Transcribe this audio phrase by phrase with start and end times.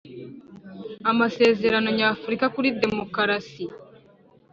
[1.11, 3.63] Amasezerano nyafurika kuri demokarasi